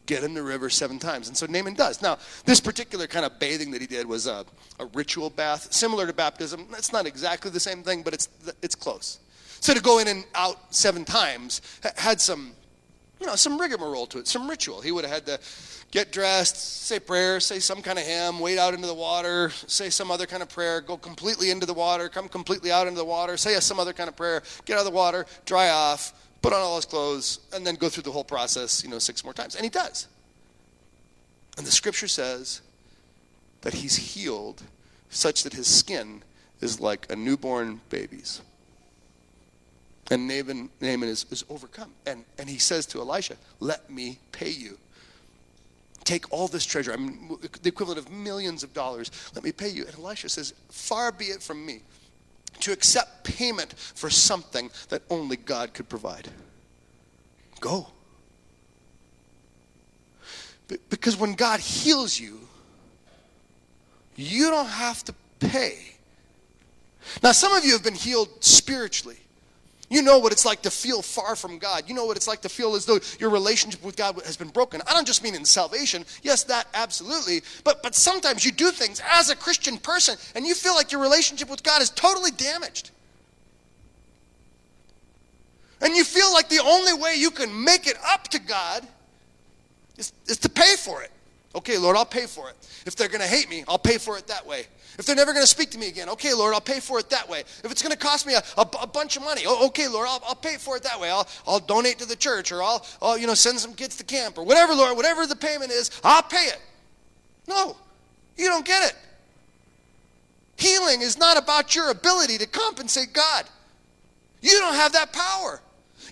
Get 0.07 0.23
in 0.23 0.35
the 0.35 0.43
river 0.43 0.69
seven 0.69 0.99
times. 0.99 1.29
And 1.29 1.37
so 1.37 1.47
Naaman 1.47 1.75
does. 1.75 2.03
Now, 2.03 2.19
this 2.45 2.61
particular 2.61 3.07
kind 3.07 3.25
of 3.25 3.39
bathing 3.39 3.71
that 3.71 3.81
he 3.81 3.87
did 3.87 4.07
was 4.07 4.27
a, 4.27 4.45
a 4.79 4.87
ritual 4.87 5.31
bath, 5.31 5.73
similar 5.73 6.07
to 6.07 6.13
baptism. 6.13 6.67
It's 6.77 6.93
not 6.93 7.07
exactly 7.07 7.51
the 7.51 7.61
same 7.61 7.83
thing, 7.83 8.03
but 8.03 8.13
it's, 8.13 8.29
it's 8.61 8.75
close. 8.75 9.21
So 9.61 9.73
to 9.73 9.81
go 9.81 9.99
in 9.99 10.09
and 10.09 10.27
out 10.35 10.75
seven 10.75 11.07
times 11.07 11.63
had 11.97 12.21
some, 12.21 12.53
you 13.19 13.27
know, 13.27 13.35
some 13.35 13.59
rigmarole 13.59 14.07
to 14.09 14.19
it, 14.19 14.29
some 14.29 14.49
ritual. 14.49 14.83
He 14.83 14.93
would 14.93 15.05
have 15.05 15.15
had 15.15 15.27
to 15.27 15.41
get 15.91 16.13
dressed, 16.13 16.87
say 16.87 16.99
prayer, 16.99 17.41
say 17.41 17.61
some 17.61 17.81
kind 17.81 17.99
of 17.99 18.05
hymn, 18.05 18.41
wade 18.41 18.59
out 18.59 18.75
into 18.75 18.87
the 18.87 18.93
water, 18.93 19.51
say 19.67 19.89
some 19.89 20.11
other 20.11 20.27
kind 20.27 20.43
of 20.43 20.51
prayer, 20.51 20.83
go 20.83 20.99
completely 20.99 21.51
into 21.51 21.65
the 21.65 21.73
water, 21.73 22.11
come 22.11 22.29
completely 22.29 22.71
out 22.71 22.87
into 22.87 22.99
the 22.99 23.05
water, 23.05 23.37
say 23.37 23.59
some 23.61 23.79
other 23.81 23.93
kind 23.95 24.09
of 24.09 24.17
prayer, 24.17 24.43
get 24.67 24.75
out 24.75 24.81
of 24.81 24.87
the 24.87 24.91
water, 24.91 25.25
dry 25.47 25.71
off, 25.71 26.13
put 26.45 26.53
on 26.53 26.61
all 26.61 26.77
his 26.77 26.85
clothes, 26.85 27.39
and 27.55 27.67
then 27.67 27.75
go 27.75 27.89
through 27.89 28.03
the 28.03 28.13
whole 28.13 28.23
process, 28.23 28.85
you 28.85 28.91
know, 28.91 28.99
six 28.99 29.25
more 29.25 29.33
times. 29.33 29.55
And 29.55 29.65
he 29.65 29.71
does. 29.71 30.09
And 31.57 31.67
the 31.67 31.71
scripture 31.71 32.07
says 32.07 32.61
that 33.63 33.73
he's 33.73 33.97
healed 33.97 34.63
such 35.09 35.43
that 35.45 35.55
his 35.55 35.67
skin 35.67 36.23
is 36.61 36.81
like 36.81 37.11
a 37.11 37.17
newborn 37.17 37.81
baby's. 37.89 38.43
And 40.11 40.29
Naaman, 40.29 40.69
Naaman 40.83 41.09
is, 41.09 41.25
is 41.31 41.47
overcome. 41.49 41.93
And, 42.05 42.27
and 42.39 42.47
he 42.47 42.59
says 42.59 42.85
to 42.87 43.01
Elisha, 43.01 43.37
Let 43.61 43.89
me 43.89 44.19
pay 44.31 44.51
you. 44.51 44.77
Take 46.05 46.31
all 46.31 46.47
this 46.47 46.67
treasure, 46.67 46.93
I 46.93 46.97
mean, 46.97 47.39
the 47.63 47.71
equivalent 47.71 47.99
of 47.99 48.13
millions 48.13 48.63
of 48.63 48.75
dollars. 48.75 49.11
Let 49.35 49.45
me 49.45 49.53
pay 49.53 49.71
you. 49.71 49.87
And 49.87 49.95
Elisha 49.95 50.29
says, 50.29 50.53
Far 50.69 51.11
be 51.11 51.27
it 51.27 51.43
from 51.43 51.65
me 51.65 51.81
to 52.61 52.73
accept 52.73 53.25
payment 53.25 53.75
for 53.77 54.11
something 54.11 54.71
that 54.89 55.03
only 55.11 55.37
God 55.37 55.75
could 55.75 55.89
provide. 55.89 56.29
Go. 57.61 57.89
Because 60.89 61.17
when 61.17 61.35
God 61.35 61.61
heals 61.61 62.19
you, 62.19 62.41
you 64.17 64.51
don't 64.51 64.69
have 64.69 65.05
to 65.05 65.15
pay. 65.41 65.79
Now, 67.23 67.33
some 67.33 67.53
of 67.53 67.65
you 67.65 67.73
have 67.73 67.85
been 67.85 67.95
healed 67.95 68.29
spiritually. 68.41 69.19
You 69.91 70.03
know 70.03 70.19
what 70.19 70.33
it's 70.33 70.45
like 70.45 70.63
to 70.63 70.71
feel 70.71 71.03
far 71.03 71.37
from 71.37 71.59
God. 71.59 71.85
You 71.87 71.95
know 71.95 72.07
what 72.07 72.17
it's 72.17 72.27
like 72.27 72.41
to 72.43 72.49
feel 72.49 72.75
as 72.75 72.87
though 72.87 72.99
your 73.19 73.31
relationship 73.31 73.85
with 73.85 73.97
God 73.97 74.21
has 74.25 74.37
been 74.37 74.49
broken. 74.49 74.81
I 74.89 74.93
don't 74.93 75.07
just 75.07 75.23
mean 75.23 75.35
in 75.35 75.45
salvation. 75.45 76.05
Yes, 76.23 76.45
that 76.45 76.67
absolutely. 76.75 77.43
But 77.65 77.83
but 77.83 77.95
sometimes 77.95 78.45
you 78.45 78.53
do 78.53 78.71
things 78.71 79.03
as 79.07 79.31
a 79.31 79.37
Christian 79.37 79.77
person 79.77 80.17
and 80.35 80.47
you 80.47 80.55
feel 80.55 80.75
like 80.75 80.91
your 80.91 81.03
relationship 81.03 81.51
with 81.51 81.63
God 81.63 81.83
is 81.83 81.91
totally 81.91 82.31
damaged. 82.31 82.91
And 85.81 85.95
you 85.95 86.05
feel 86.05 86.33
like 86.33 86.49
the 86.49 86.63
only 86.65 86.95
way 86.95 87.15
you 87.17 87.31
can 87.31 87.65
make 87.65 87.87
it 87.87 87.97
up 88.09 88.29
to 88.29 88.39
God 88.39 88.87
is, 89.99 90.13
is 90.27 90.39
to 90.39 90.49
pay 90.49 90.77
for 90.77 91.03
it. 91.03 91.11
Okay, 91.55 91.79
Lord, 91.79 91.97
I'll 91.97 92.05
pay 92.05 92.27
for 92.27 92.51
it. 92.51 92.57
If 92.85 92.97
they're 92.97 93.09
going 93.09 93.21
to 93.21 93.27
hate 93.27 93.49
me, 93.49 93.65
I'll 93.69 93.79
pay 93.79 93.99
for 93.99 94.19
it 94.19 94.27
that 94.27 94.45
way. 94.45 94.67
If 94.99 95.07
they're 95.07 95.17
never 95.17 95.33
going 95.33 95.45
to 95.45 95.51
speak 95.51 95.71
to 95.71 95.79
me 95.79 95.89
again, 95.89 96.09
okay, 96.11 96.35
Lord, 96.35 96.55
I'll 96.55 96.61
pay 96.61 96.81
for 96.81 96.99
it 96.99 97.11
that 97.11 97.29
way. 97.29 97.41
If 97.41 97.71
it's 97.71 97.83
going 97.83 97.93
to 97.93 97.99
cost 97.99 98.27
me 98.27 98.35
a, 98.35 98.43
a, 98.57 98.69
a 98.83 98.87
bunch 98.87 99.17
of 99.17 99.25
money, 99.25 99.43
oh, 99.47 99.67
okay, 99.67 99.89
Lord, 99.89 100.07
I'll, 100.09 100.23
I'll 100.27 100.35
pay 100.35 100.57
for 100.57 100.77
it 100.77 100.83
that 100.85 101.01
way. 101.01 101.11
I'll, 101.11 101.27
I'll 101.47 101.61
donate 101.61 101.99
to 101.99 102.07
the 102.07 102.17
church 102.17 102.53
or 102.53 102.63
I'll, 102.63 102.87
I'll, 103.01 103.19
you 103.19 103.27
know, 103.27 103.35
send 103.35 103.59
some 103.59 103.75
kids 103.75 103.97
to 103.97 104.05
camp 104.05 104.39
or 104.39 104.45
whatever, 104.45 104.75
Lord, 104.75 104.97
whatever 104.97 105.27
the 105.27 105.37
payment 105.37 105.71
is, 105.71 105.91
I'll 106.03 106.23
pay 106.23 106.47
it. 106.47 106.61
No, 107.49 107.77
you 108.37 108.47
don't 108.47 108.65
get 108.65 108.91
it. 108.91 108.97
Healing 110.57 111.03
is 111.03 111.19
not 111.19 111.37
about 111.37 111.75
your 111.75 111.91
ability 111.91 112.39
to 112.39 112.47
compensate 112.47 113.13
God. 113.13 113.45
You 114.41 114.53
don't 114.61 114.75
have 114.75 114.93
that 114.93 115.13
power. 115.13 115.61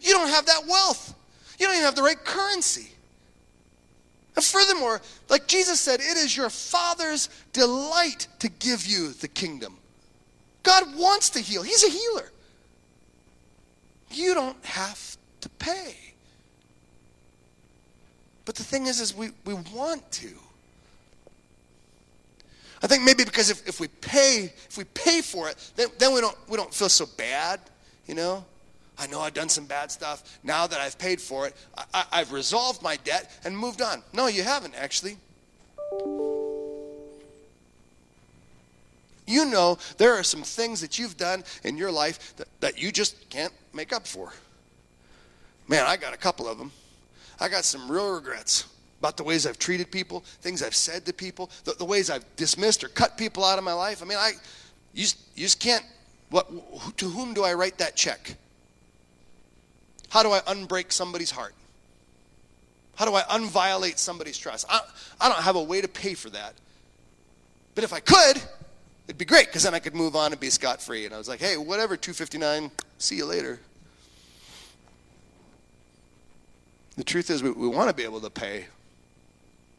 You 0.00 0.12
don't 0.12 0.28
have 0.28 0.46
that 0.46 0.66
wealth. 0.66 1.14
You 1.58 1.66
don't 1.66 1.76
even 1.76 1.84
have 1.84 1.94
the 1.94 2.02
right 2.02 2.22
currency. 2.24 2.92
And 4.34 4.44
furthermore, 4.44 5.00
like 5.28 5.46
Jesus 5.46 5.80
said, 5.80 6.00
it 6.00 6.16
is 6.16 6.36
your 6.36 6.50
Father's 6.50 7.28
delight 7.52 8.28
to 8.38 8.48
give 8.48 8.86
you 8.86 9.12
the 9.12 9.28
kingdom. 9.28 9.76
God 10.62 10.96
wants 10.96 11.30
to 11.30 11.40
heal, 11.40 11.62
He's 11.62 11.84
a 11.84 11.90
healer. 11.90 12.30
You 14.10 14.34
don't 14.34 14.62
have 14.64 15.16
to 15.40 15.48
pay. 15.48 15.96
But 18.44 18.56
the 18.56 18.64
thing 18.64 18.86
is, 18.86 19.00
is 19.00 19.14
we, 19.14 19.30
we 19.44 19.54
want 19.54 20.10
to. 20.12 20.30
I 22.82 22.88
think 22.88 23.04
maybe 23.04 23.24
because 23.24 23.48
if, 23.48 23.66
if 23.68 23.78
we 23.78 23.88
pay, 23.88 24.52
if 24.68 24.76
we 24.76 24.84
pay 24.84 25.20
for 25.20 25.48
it, 25.48 25.72
then, 25.76 25.88
then 25.98 26.12
we 26.12 26.20
don't 26.20 26.36
we 26.48 26.56
don't 26.56 26.74
feel 26.74 26.88
so 26.88 27.06
bad, 27.16 27.60
you 28.06 28.14
know? 28.14 28.44
I 28.98 29.06
know 29.06 29.20
I've 29.20 29.34
done 29.34 29.48
some 29.48 29.66
bad 29.66 29.90
stuff. 29.90 30.38
Now 30.42 30.66
that 30.66 30.80
I've 30.80 30.98
paid 30.98 31.20
for 31.20 31.46
it, 31.46 31.56
I, 31.94 32.04
have 32.12 32.32
resolved 32.32 32.82
my 32.82 32.96
debt 32.96 33.30
and 33.44 33.56
moved 33.56 33.82
on. 33.82 34.02
No, 34.12 34.26
you 34.26 34.42
haven't, 34.42 34.74
actually. 34.74 35.16
You 39.26 39.46
know 39.46 39.78
there 39.98 40.14
are 40.14 40.22
some 40.22 40.42
things 40.42 40.80
that 40.80 40.98
you've 40.98 41.16
done 41.16 41.44
in 41.64 41.76
your 41.76 41.90
life 41.90 42.36
that, 42.36 42.48
that 42.60 42.80
you 42.80 42.92
just 42.92 43.28
can't 43.30 43.52
make 43.72 43.92
up 43.92 44.06
for. 44.06 44.32
Man, 45.68 45.84
I 45.86 45.96
got 45.96 46.12
a 46.12 46.18
couple 46.18 46.48
of 46.48 46.58
them. 46.58 46.70
I 47.40 47.48
got 47.48 47.64
some 47.64 47.90
real 47.90 48.14
regrets 48.14 48.66
about 49.00 49.16
the 49.16 49.24
ways 49.24 49.46
I've 49.46 49.58
treated 49.58 49.90
people, 49.90 50.20
things 50.42 50.62
I've 50.62 50.74
said 50.74 51.04
to 51.06 51.12
people, 51.12 51.50
the, 51.64 51.72
the 51.72 51.84
ways 51.84 52.08
I've 52.10 52.24
dismissed 52.36 52.84
or 52.84 52.88
cut 52.88 53.18
people 53.18 53.44
out 53.44 53.58
of 53.58 53.64
my 53.64 53.72
life. 53.72 54.00
I 54.02 54.06
mean, 54.06 54.18
I, 54.18 54.32
you, 54.92 55.06
you 55.34 55.44
just 55.44 55.58
can't, 55.58 55.84
what, 56.30 56.48
to 56.98 57.08
whom 57.08 57.34
do 57.34 57.42
I 57.42 57.54
write 57.54 57.78
that 57.78 57.96
check? 57.96 58.36
How 60.12 60.22
do 60.22 60.30
I 60.30 60.40
unbreak 60.40 60.92
somebody's 60.92 61.30
heart? 61.30 61.54
How 62.96 63.06
do 63.06 63.14
I 63.14 63.22
unviolate 63.22 63.96
somebody's 63.96 64.36
trust? 64.36 64.66
I, 64.68 64.80
I 65.18 65.30
don't 65.30 65.40
have 65.40 65.56
a 65.56 65.62
way 65.62 65.80
to 65.80 65.88
pay 65.88 66.12
for 66.12 66.28
that. 66.28 66.52
But 67.74 67.84
if 67.84 67.94
I 67.94 68.00
could, 68.00 68.42
it'd 69.06 69.16
be 69.16 69.24
great 69.24 69.46
because 69.46 69.62
then 69.62 69.72
I 69.72 69.78
could 69.78 69.94
move 69.94 70.14
on 70.14 70.32
and 70.32 70.38
be 70.38 70.50
scot 70.50 70.82
free. 70.82 71.06
And 71.06 71.14
I 71.14 71.16
was 71.16 71.30
like, 71.30 71.40
hey, 71.40 71.56
whatever, 71.56 71.96
259, 71.96 72.70
see 72.98 73.16
you 73.16 73.24
later. 73.24 73.58
The 76.98 77.04
truth 77.04 77.30
is, 77.30 77.42
we, 77.42 77.50
we 77.50 77.66
want 77.66 77.88
to 77.88 77.96
be 77.96 78.04
able 78.04 78.20
to 78.20 78.28
pay 78.28 78.66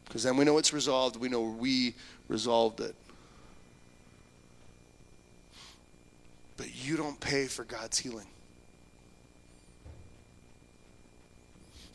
because 0.06 0.24
then 0.24 0.36
we 0.36 0.44
know 0.44 0.58
it's 0.58 0.72
resolved. 0.72 1.14
We 1.14 1.28
know 1.28 1.42
we 1.42 1.94
resolved 2.26 2.80
it. 2.80 2.96
But 6.56 6.74
you 6.74 6.96
don't 6.96 7.20
pay 7.20 7.46
for 7.46 7.62
God's 7.62 8.00
healing. 8.00 8.26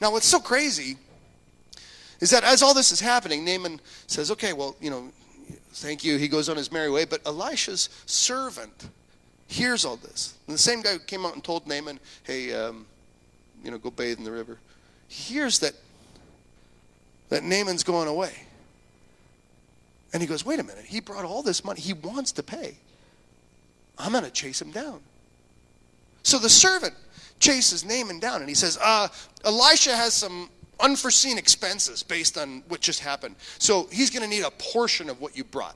Now, 0.01 0.11
what's 0.11 0.27
so 0.27 0.39
crazy 0.39 0.97
is 2.19 2.29
that 2.31 2.43
as 2.43 2.61
all 2.61 2.73
this 2.73 2.91
is 2.91 2.99
happening, 2.99 3.45
Naaman 3.45 3.79
says, 4.07 4.31
okay, 4.31 4.53
well, 4.53 4.75
you 4.81 4.89
know, 4.89 5.11
thank 5.73 6.03
you. 6.03 6.17
He 6.17 6.27
goes 6.27 6.49
on 6.49 6.57
his 6.57 6.71
merry 6.71 6.89
way. 6.89 7.05
But 7.05 7.21
Elisha's 7.25 7.89
servant 8.05 8.89
hears 9.47 9.85
all 9.85 9.95
this. 9.95 10.35
And 10.47 10.53
the 10.53 10.59
same 10.59 10.81
guy 10.81 10.93
who 10.93 10.99
came 10.99 11.25
out 11.25 11.33
and 11.33 11.43
told 11.43 11.67
Naaman, 11.67 11.99
hey, 12.23 12.53
um, 12.53 12.85
you 13.63 13.71
know, 13.71 13.77
go 13.77 13.89
bathe 13.89 14.17
in 14.17 14.23
the 14.23 14.31
river, 14.31 14.59
hears 15.07 15.59
that, 15.59 15.73
that 17.29 17.43
Naaman's 17.43 17.83
going 17.83 18.07
away. 18.07 18.33
And 20.13 20.21
he 20.21 20.27
goes, 20.27 20.45
wait 20.45 20.59
a 20.59 20.63
minute. 20.63 20.85
He 20.85 20.99
brought 20.99 21.25
all 21.25 21.43
this 21.43 21.63
money. 21.63 21.79
He 21.79 21.93
wants 21.93 22.31
to 22.33 22.43
pay. 22.43 22.77
I'm 23.97 24.11
going 24.11 24.23
to 24.23 24.31
chase 24.31 24.61
him 24.61 24.71
down. 24.71 25.01
So 26.23 26.39
the 26.39 26.49
servant 26.49 26.95
chases 27.39 27.85
Naaman 27.85 28.19
down 28.19 28.41
and 28.41 28.49
he 28.49 28.55
says, 28.55 28.77
uh, 28.81 29.07
Elisha 29.45 29.95
has 29.95 30.13
some 30.13 30.49
unforeseen 30.79 31.37
expenses 31.37 32.03
based 32.03 32.37
on 32.37 32.63
what 32.67 32.81
just 32.81 32.99
happened. 32.99 33.35
So 33.57 33.87
he's 33.91 34.09
going 34.09 34.23
to 34.23 34.29
need 34.29 34.43
a 34.43 34.51
portion 34.51 35.09
of 35.09 35.19
what 35.21 35.37
you 35.37 35.43
brought. 35.43 35.75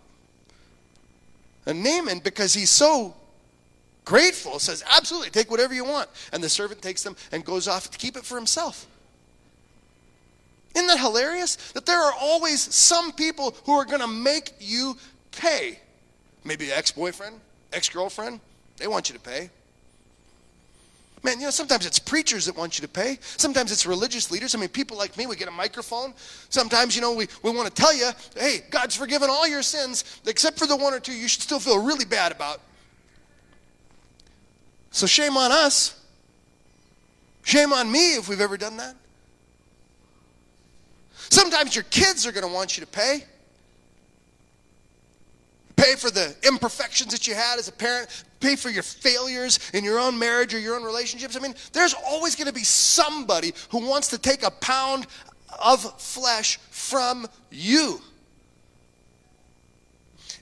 And 1.65 1.83
Naaman, 1.83 2.19
because 2.19 2.53
he's 2.53 2.69
so 2.69 3.15
grateful, 4.05 4.59
says, 4.59 4.83
Absolutely, 4.89 5.29
take 5.29 5.49
whatever 5.49 5.73
you 5.73 5.85
want. 5.85 6.09
And 6.31 6.43
the 6.43 6.49
servant 6.49 6.81
takes 6.81 7.03
them 7.03 7.15
and 7.31 7.43
goes 7.45 7.67
off 7.67 7.89
to 7.91 7.97
keep 7.97 8.17
it 8.17 8.25
for 8.25 8.35
himself. 8.35 8.85
Isn't 10.75 10.87
that 10.87 10.99
hilarious? 10.99 11.55
That 11.73 11.85
there 11.85 12.01
are 12.01 12.13
always 12.19 12.61
some 12.61 13.11
people 13.11 13.55
who 13.65 13.73
are 13.73 13.85
going 13.85 14.01
to 14.01 14.07
make 14.07 14.53
you 14.59 14.97
pay. 15.31 15.79
Maybe 16.43 16.71
ex 16.71 16.91
boyfriend, 16.91 17.39
ex 17.71 17.89
girlfriend, 17.89 18.39
they 18.77 18.87
want 18.87 19.09
you 19.09 19.15
to 19.15 19.21
pay. 19.21 19.49
Man, 21.23 21.39
you 21.39 21.45
know, 21.45 21.51
sometimes 21.51 21.85
it's 21.85 21.99
preachers 21.99 22.45
that 22.45 22.57
want 22.57 22.77
you 22.77 22.81
to 22.81 22.87
pay. 22.91 23.17
Sometimes 23.21 23.71
it's 23.71 23.85
religious 23.85 24.29
leaders. 24.29 24.53
I 24.53 24.59
mean, 24.59 24.67
people 24.67 24.97
like 24.97 25.17
me, 25.17 25.25
we 25.25 25.37
get 25.37 25.47
a 25.47 25.51
microphone. 25.51 26.13
Sometimes, 26.49 26.97
you 26.97 27.01
know, 27.01 27.13
we, 27.13 27.27
we 27.41 27.51
want 27.51 27.73
to 27.73 27.81
tell 27.81 27.93
you, 27.93 28.11
hey, 28.35 28.59
God's 28.69 28.95
forgiven 28.97 29.29
all 29.29 29.47
your 29.47 29.61
sins, 29.61 30.19
except 30.25 30.59
for 30.59 30.67
the 30.67 30.75
one 30.75 30.93
or 30.93 30.99
two 30.99 31.13
you 31.13 31.29
should 31.29 31.41
still 31.41 31.61
feel 31.61 31.81
really 31.81 32.03
bad 32.03 32.33
about. 32.33 32.59
So 34.91 35.07
shame 35.07 35.37
on 35.37 35.51
us. 35.51 35.99
Shame 37.43 37.71
on 37.71 37.89
me 37.89 38.15
if 38.15 38.27
we've 38.27 38.41
ever 38.41 38.57
done 38.57 38.77
that. 38.77 38.95
Sometimes 41.29 41.73
your 41.73 41.85
kids 41.85 42.27
are 42.27 42.33
going 42.33 42.45
to 42.45 42.53
want 42.53 42.77
you 42.77 42.85
to 42.85 42.91
pay. 42.91 43.23
Pay 45.75 45.95
for 45.95 46.11
the 46.11 46.35
imperfections 46.43 47.11
that 47.11 47.27
you 47.27 47.33
had 47.33 47.57
as 47.57 47.67
a 47.67 47.71
parent. 47.71 48.25
Pay 48.39 48.55
for 48.55 48.69
your 48.69 48.83
failures 48.83 49.59
in 49.73 49.83
your 49.83 49.99
own 49.99 50.17
marriage 50.19 50.53
or 50.53 50.59
your 50.59 50.75
own 50.75 50.83
relationships. 50.83 51.35
I 51.35 51.39
mean, 51.39 51.55
there's 51.71 51.95
always 52.05 52.35
going 52.35 52.47
to 52.47 52.53
be 52.53 52.63
somebody 52.63 53.53
who 53.69 53.87
wants 53.87 54.09
to 54.09 54.17
take 54.17 54.43
a 54.43 54.51
pound 54.51 55.07
of 55.63 55.99
flesh 55.99 56.57
from 56.69 57.27
you. 57.49 58.01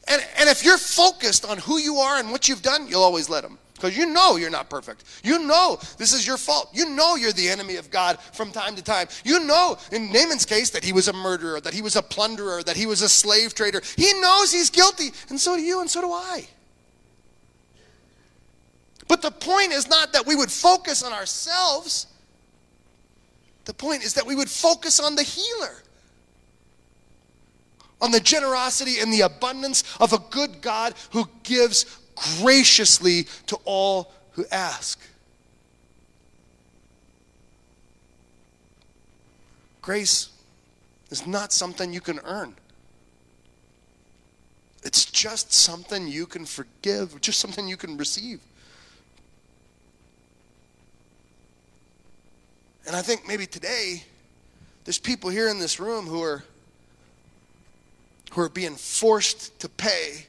And, 0.08 0.22
and 0.38 0.50
if 0.50 0.66
you're 0.66 0.78
focused 0.78 1.46
on 1.46 1.58
who 1.60 1.78
you 1.78 1.98
are 1.98 2.20
and 2.20 2.32
what 2.32 2.50
you've 2.50 2.62
done, 2.62 2.88
you'll 2.88 3.04
always 3.04 3.30
let 3.30 3.44
them. 3.44 3.58
Because 3.82 3.98
you 3.98 4.06
know 4.06 4.36
you're 4.36 4.52
not 4.52 4.70
perfect. 4.70 5.06
You 5.24 5.40
know 5.40 5.80
this 5.98 6.14
is 6.14 6.28
your 6.28 6.38
fault. 6.38 6.70
You 6.72 6.90
know 6.90 7.16
you're 7.16 7.32
the 7.32 7.50
enemy 7.50 7.78
of 7.78 7.90
God 7.90 8.20
from 8.20 8.52
time 8.52 8.76
to 8.76 8.84
time. 8.84 9.08
You 9.24 9.44
know, 9.44 9.76
in 9.92 10.12
Naaman's 10.12 10.46
case, 10.46 10.70
that 10.70 10.84
he 10.84 10.94
was 10.94 11.08
a 11.08 11.14
murderer, 11.14 11.60
that 11.60 11.74
he 11.74 11.82
was 11.82 11.96
a 11.96 12.04
plunderer, 12.04 12.62
that 12.62 12.78
he 12.78 12.86
was 12.86 13.02
a 13.02 13.10
slave 13.10 13.56
trader. 13.56 13.82
He 13.98 14.14
knows 14.22 14.52
he's 14.52 14.70
guilty, 14.70 15.10
and 15.30 15.40
so 15.40 15.56
do 15.56 15.64
you, 15.64 15.82
and 15.82 15.90
so 15.90 16.02
do 16.02 16.12
I. 16.12 16.48
But 19.08 19.24
the 19.24 19.32
point 19.32 19.72
is 19.72 19.90
not 19.90 20.14
that 20.14 20.28
we 20.28 20.36
would 20.36 20.52
focus 20.52 21.02
on 21.02 21.12
ourselves. 21.12 22.06
The 23.66 23.74
point 23.74 24.04
is 24.04 24.14
that 24.14 24.28
we 24.28 24.36
would 24.36 24.50
focus 24.50 25.00
on 25.00 25.16
the 25.16 25.24
healer, 25.24 25.82
on 28.00 28.12
the 28.12 28.20
generosity 28.20 29.00
and 29.00 29.12
the 29.12 29.22
abundance 29.22 29.84
of 30.00 30.14
a 30.14 30.20
good 30.30 30.62
God 30.62 30.94
who 31.14 31.28
gives 31.42 31.98
graciously 32.40 33.28
to 33.48 33.58
all 33.66 34.12
who 34.32 34.46
ask. 34.52 35.00
Grace 39.82 40.30
is 41.10 41.26
not 41.26 41.52
something 41.52 41.92
you 41.92 42.02
can 42.02 42.20
earn. 42.24 42.56
It's 44.84 45.06
just 45.06 45.54
something 45.54 46.08
you 46.08 46.26
can 46.26 46.46
forgive, 46.46 47.20
just 47.22 47.40
something 47.40 47.68
you 47.68 47.78
can 47.78 47.98
receive. 47.98 48.40
And 52.88 52.96
I 52.96 53.02
think 53.02 53.28
maybe 53.28 53.46
today 53.46 54.04
there's 54.86 54.98
people 54.98 55.30
here 55.30 55.50
in 55.50 55.60
this 55.60 55.80
room 55.80 56.08
who 56.08 56.22
are 56.24 56.44
who 58.32 58.42
are 58.42 58.50
being 58.50 58.76
forced 58.76 59.60
to 59.60 59.68
pay 59.70 60.26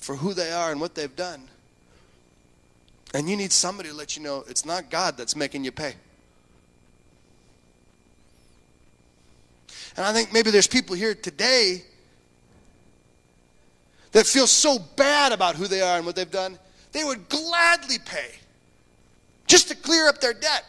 for 0.00 0.16
who 0.16 0.34
they 0.34 0.50
are 0.50 0.72
and 0.72 0.80
what 0.80 0.94
they've 0.94 1.14
done. 1.14 1.48
And 3.12 3.28
you 3.28 3.36
need 3.36 3.52
somebody 3.52 3.88
to 3.88 3.94
let 3.94 4.16
you 4.16 4.22
know 4.22 4.44
it's 4.48 4.64
not 4.64 4.90
God 4.90 5.16
that's 5.16 5.36
making 5.36 5.64
you 5.64 5.72
pay. 5.72 5.94
And 9.96 10.06
I 10.06 10.12
think 10.12 10.32
maybe 10.32 10.50
there's 10.50 10.68
people 10.68 10.96
here 10.96 11.14
today 11.14 11.84
that 14.12 14.26
feel 14.26 14.46
so 14.46 14.78
bad 14.96 15.32
about 15.32 15.56
who 15.56 15.66
they 15.66 15.82
are 15.82 15.96
and 15.96 16.06
what 16.06 16.16
they've 16.16 16.30
done, 16.30 16.58
they 16.92 17.04
would 17.04 17.28
gladly 17.28 17.98
pay 18.04 18.32
just 19.46 19.68
to 19.68 19.74
clear 19.76 20.08
up 20.08 20.20
their 20.20 20.32
debt. 20.32 20.64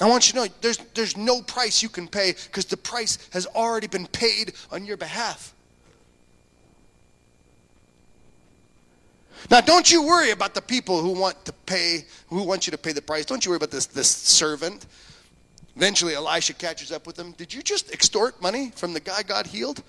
I 0.00 0.08
want 0.08 0.28
you 0.28 0.32
to 0.32 0.46
know 0.46 0.52
there's, 0.62 0.78
there's 0.94 1.16
no 1.16 1.42
price 1.42 1.82
you 1.82 1.90
can 1.90 2.08
pay 2.08 2.32
because 2.46 2.64
the 2.64 2.76
price 2.76 3.18
has 3.32 3.46
already 3.46 3.86
been 3.86 4.06
paid 4.06 4.54
on 4.70 4.86
your 4.86 4.96
behalf. 4.96 5.54
Now, 9.48 9.60
don't 9.60 9.90
you 9.90 10.02
worry 10.02 10.30
about 10.32 10.54
the 10.54 10.60
people 10.60 11.00
who 11.00 11.12
want 11.12 11.44
to 11.46 11.52
pay, 11.52 12.04
who 12.28 12.42
want 12.42 12.66
you 12.66 12.70
to 12.72 12.78
pay 12.78 12.92
the 12.92 13.02
price. 13.02 13.24
Don't 13.24 13.44
you 13.44 13.50
worry 13.50 13.56
about 13.56 13.70
this, 13.70 13.86
this 13.86 14.10
servant. 14.10 14.86
Eventually, 15.76 16.14
Elisha 16.14 16.52
catches 16.52 16.92
up 16.92 17.06
with 17.06 17.18
him. 17.18 17.32
Did 17.32 17.54
you 17.54 17.62
just 17.62 17.92
extort 17.92 18.40
money 18.42 18.70
from 18.74 18.92
the 18.92 19.00
guy 19.00 19.22
God 19.22 19.46
healed? 19.46 19.82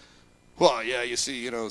Well, 0.58 0.84
yeah, 0.84 1.02
you 1.02 1.18
see, 1.18 1.38
you 1.38 1.52
know, 1.52 1.70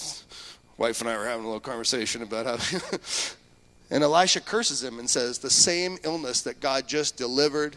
wife 0.76 1.00
and 1.00 1.08
I 1.08 1.16
were 1.16 1.26
having 1.26 1.44
a 1.44 1.48
little 1.48 1.60
conversation 1.60 2.22
about 2.22 2.46
how. 2.46 2.80
and 3.90 4.02
Elisha 4.02 4.40
curses 4.40 4.82
him 4.82 4.98
and 4.98 5.08
says, 5.08 5.38
The 5.38 5.50
same 5.50 5.96
illness 6.02 6.42
that 6.42 6.60
God 6.60 6.86
just 6.86 7.16
delivered 7.16 7.76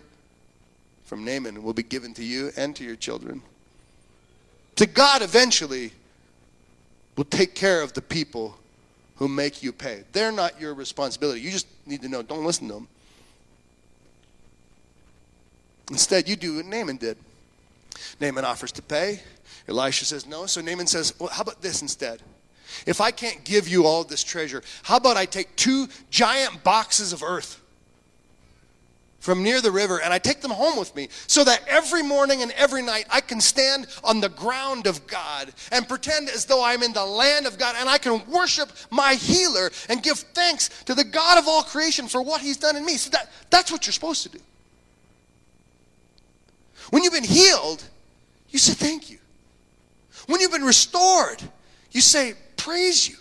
from 1.06 1.24
Naaman 1.24 1.64
will 1.64 1.74
be 1.74 1.84
given 1.84 2.14
to 2.16 2.24
you 2.24 2.52
and 2.58 2.76
to 2.76 2.84
your 2.84 2.96
children. 2.96 3.42
To 4.78 4.88
God 4.88 5.22
eventually 5.22 5.92
will 7.16 7.26
take 7.26 7.54
care 7.54 7.82
of 7.82 7.94
the 7.94 8.02
people 8.02 8.58
who 9.16 9.28
make 9.28 9.64
you 9.64 9.72
pay. 9.72 10.04
They're 10.12 10.32
not 10.32 10.60
your 10.60 10.74
responsibility. 10.74 11.42
You 11.42 11.52
just 11.52 11.68
need 11.86 12.02
to 12.02 12.10
know, 12.10 12.22
don't 12.22 12.46
listen 12.46 12.68
to 12.68 12.74
them. 12.74 12.88
Instead, 15.92 16.28
you 16.28 16.36
do 16.36 16.58
what 16.58 16.66
Naaman 16.66 16.98
did. 16.98 17.18
Naaman 18.20 18.46
offers 18.46 18.72
to 18.74 18.82
pay. 18.82 19.22
Elisha 19.68 20.06
says 20.06 20.26
no. 20.26 20.46
So 20.46 20.62
Naaman 20.62 20.88
says, 20.88 21.14
well, 21.20 21.30
how 21.30 21.42
about 21.44 21.62
this 21.62 21.82
instead? 21.82 22.22
If 22.88 23.02
I 23.02 23.12
can't 23.12 23.44
give 23.44 23.68
you 23.68 23.86
all 23.86 24.04
this 24.04 24.24
treasure, 24.24 24.64
how 24.82 24.98
about 24.98 25.18
I 25.18 25.26
take 25.26 25.56
two 25.56 25.88
giant 26.10 26.64
boxes 26.64 27.14
of 27.14 27.22
earth? 27.22 27.62
From 29.24 29.42
near 29.42 29.62
the 29.62 29.72
river 29.72 30.02
and 30.02 30.14
I 30.14 30.20
take 30.20 30.42
them 30.42 30.52
home 30.52 30.78
with 30.78 30.94
me 30.98 31.08
so 31.28 31.46
that 31.46 31.64
every 31.66 32.04
morning 32.04 32.42
and 32.42 32.52
every 32.52 32.82
night 32.82 33.06
I 33.10 33.22
can 33.22 33.40
stand 33.40 33.88
on 34.04 34.20
the 34.20 34.28
ground 34.28 34.86
of 34.86 35.08
God 35.08 35.54
and 35.72 35.88
pretend 35.88 36.28
as 36.28 36.44
though 36.44 36.62
I'm 36.62 36.84
in 36.84 36.92
the 36.92 37.06
land 37.06 37.48
of 37.48 37.58
God 37.58 37.78
and 37.80 37.88
I 37.88 37.98
can 38.00 38.22
worship 38.30 38.70
my 38.90 39.14
healer 39.14 39.72
and 39.88 40.04
give 40.04 40.18
thanks 40.18 40.68
to 40.84 40.94
the 40.94 41.06
God 41.06 41.38
of 41.38 41.48
all 41.48 41.64
creation 41.64 42.10
for 42.10 42.22
what 42.22 42.42
he's 42.42 42.58
done 42.58 42.76
in 42.76 42.84
me. 42.84 42.98
So 42.98 43.12
that, 43.12 43.32
that's 43.50 43.72
what 43.72 43.86
you're 43.86 43.94
supposed 43.94 44.24
to 44.24 44.30
do. 44.30 44.40
When 46.90 47.02
you've 47.02 47.14
been 47.14 47.24
healed, 47.24 47.82
you 48.50 48.60
say 48.60 48.74
thank 48.74 49.10
you. 49.10 49.20
When 50.28 50.42
you've 50.42 50.52
been 50.52 50.66
restored, 50.66 51.42
you 51.92 52.02
say 52.02 52.34
praise 52.58 53.08
you. 53.08 53.16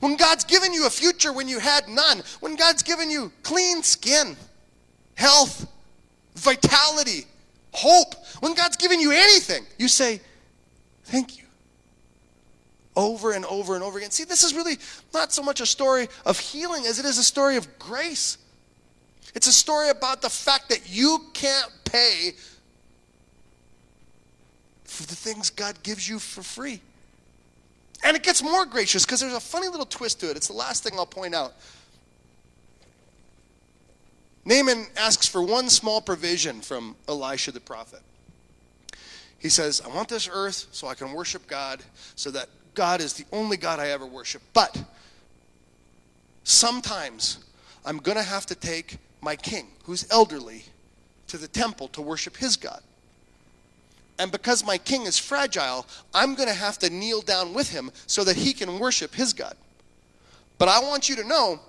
When 0.00 0.16
God's 0.16 0.44
given 0.44 0.72
you 0.72 0.86
a 0.86 0.90
future 0.90 1.30
when 1.30 1.46
you 1.46 1.58
had 1.58 1.88
none, 1.88 2.22
when 2.40 2.56
God's 2.56 2.82
given 2.82 3.10
you 3.10 3.30
clean 3.42 3.82
skin, 3.82 4.34
health, 5.20 5.70
vitality, 6.34 7.26
hope, 7.72 8.14
when 8.40 8.54
God's 8.54 8.78
given 8.78 8.98
you 8.98 9.12
anything, 9.12 9.64
you 9.78 9.86
say, 9.86 10.20
Thank 11.04 11.38
you. 11.38 11.44
Over 12.96 13.32
and 13.32 13.44
over 13.44 13.74
and 13.74 13.84
over 13.84 13.98
again. 13.98 14.10
See, 14.10 14.24
this 14.24 14.42
is 14.42 14.54
really 14.54 14.78
not 15.12 15.32
so 15.32 15.42
much 15.42 15.60
a 15.60 15.66
story 15.66 16.08
of 16.24 16.38
healing 16.38 16.86
as 16.86 16.98
it 16.98 17.04
is 17.04 17.18
a 17.18 17.24
story 17.24 17.56
of 17.56 17.78
grace. 17.78 18.38
It's 19.34 19.46
a 19.46 19.52
story 19.52 19.90
about 19.90 20.22
the 20.22 20.30
fact 20.30 20.68
that 20.70 20.88
you 20.88 21.26
can't 21.32 21.70
pay 21.84 22.32
for 24.84 25.04
the 25.04 25.14
things 25.14 25.50
God 25.50 25.82
gives 25.82 26.08
you 26.08 26.18
for 26.18 26.42
free. 26.42 26.80
And 28.04 28.16
it 28.16 28.22
gets 28.22 28.42
more 28.42 28.64
gracious 28.66 29.04
because 29.04 29.20
there's 29.20 29.34
a 29.34 29.40
funny 29.40 29.68
little 29.68 29.86
twist 29.86 30.20
to 30.20 30.30
it. 30.30 30.36
It's 30.36 30.48
the 30.48 30.54
last 30.54 30.82
thing 30.82 30.94
I'll 30.96 31.06
point 31.06 31.34
out. 31.34 31.54
Naaman 34.50 34.88
asks 34.96 35.28
for 35.28 35.40
one 35.42 35.68
small 35.68 36.00
provision 36.00 36.60
from 36.60 36.96
Elisha 37.08 37.52
the 37.52 37.60
prophet. 37.60 38.00
He 39.38 39.48
says, 39.48 39.80
I 39.80 39.88
want 39.88 40.08
this 40.08 40.28
earth 40.30 40.66
so 40.72 40.88
I 40.88 40.94
can 40.94 41.12
worship 41.12 41.46
God, 41.46 41.80
so 42.16 42.32
that 42.32 42.48
God 42.74 43.00
is 43.00 43.14
the 43.14 43.24
only 43.32 43.56
God 43.56 43.78
I 43.78 43.90
ever 43.90 44.04
worship. 44.04 44.42
But 44.52 44.82
sometimes 46.42 47.38
I'm 47.86 47.98
going 47.98 48.16
to 48.16 48.24
have 48.24 48.44
to 48.46 48.56
take 48.56 48.98
my 49.20 49.36
king, 49.36 49.68
who's 49.84 50.04
elderly, 50.10 50.64
to 51.28 51.38
the 51.38 51.48
temple 51.48 51.86
to 51.88 52.02
worship 52.02 52.36
his 52.36 52.56
God. 52.56 52.82
And 54.18 54.32
because 54.32 54.66
my 54.66 54.78
king 54.78 55.06
is 55.06 55.16
fragile, 55.16 55.86
I'm 56.12 56.34
going 56.34 56.48
to 56.48 56.54
have 56.54 56.76
to 56.80 56.90
kneel 56.90 57.20
down 57.20 57.54
with 57.54 57.70
him 57.70 57.92
so 58.08 58.24
that 58.24 58.36
he 58.36 58.52
can 58.52 58.80
worship 58.80 59.14
his 59.14 59.32
God. 59.32 59.54
But 60.58 60.68
I 60.68 60.80
want 60.80 61.08
you 61.08 61.14
to 61.16 61.24
know 61.24 61.60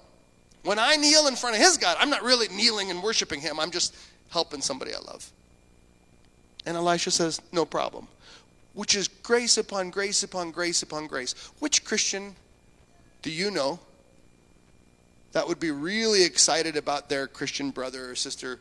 when 0.64 0.80
I 0.80 0.96
kneel 0.96 1.28
in 1.28 1.36
front 1.36 1.56
of 1.56 1.62
his 1.62 1.78
God, 1.78 1.98
I'm 2.00 2.10
not 2.10 2.24
really 2.24 2.48
kneeling 2.50 2.92
and 2.92 3.02
worshiping 3.02 3.42
him, 3.42 3.60
I'm 3.60 3.72
just 3.72 3.96
helping 4.30 4.62
somebody 4.62 4.94
I 4.94 5.00
love. 5.00 5.32
And 6.66 6.78
Elisha 6.78 7.12
says, 7.12 7.42
No 7.52 7.66
problem. 7.66 8.08
Which 8.74 8.96
is 8.96 9.08
grace 9.08 9.58
upon 9.58 9.90
grace 9.90 10.24
upon 10.24 10.52
grace 10.52 10.84
upon 10.84 11.08
grace. 11.08 11.34
Which 11.60 11.84
Christian 11.84 12.36
do 13.22 13.32
you 13.32 13.52
know 13.52 13.80
that 15.34 15.48
would 15.48 15.60
be 15.60 15.72
really 15.72 16.24
excited 16.24 16.76
about 16.78 17.10
their 17.10 17.28
Christian 17.28 17.72
brother 17.72 18.12
or 18.12 18.16
sister 18.16 18.60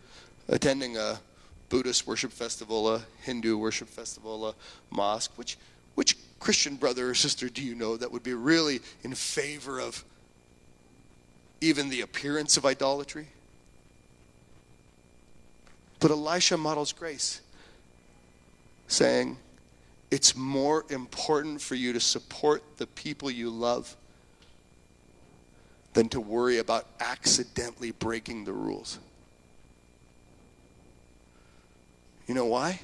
attending 0.48 0.96
a 0.96 1.20
Buddhist 1.68 2.06
worship 2.06 2.32
festival, 2.32 2.92
a 2.92 3.02
Hindu 3.22 3.56
worship 3.56 3.88
festival, 3.88 4.48
a 4.48 4.54
mosque? 4.90 5.32
Which, 5.36 5.56
which 5.94 6.16
Christian 6.40 6.76
brother 6.76 7.10
or 7.10 7.14
sister 7.14 7.48
do 7.48 7.62
you 7.62 7.74
know 7.74 7.96
that 7.96 8.10
would 8.10 8.22
be 8.22 8.34
really 8.34 8.80
in 9.04 9.14
favor 9.14 9.78
of 9.78 10.04
even 11.60 11.88
the 11.88 12.00
appearance 12.00 12.56
of 12.56 12.64
idolatry? 12.64 13.28
But 16.00 16.10
Elisha 16.10 16.56
models 16.56 16.92
grace 16.92 17.40
saying, 18.88 19.36
It's 20.10 20.34
more 20.34 20.84
important 20.88 21.60
for 21.60 21.74
you 21.74 21.92
to 21.92 22.00
support 22.00 22.62
the 22.78 22.86
people 22.86 23.30
you 23.30 23.50
love 23.50 23.96
than 25.92 26.08
to 26.08 26.20
worry 26.20 26.58
about 26.58 26.86
accidentally 27.00 27.90
breaking 27.90 28.44
the 28.44 28.52
rules. 28.52 28.98
You 32.26 32.34
know 32.34 32.46
why? 32.46 32.80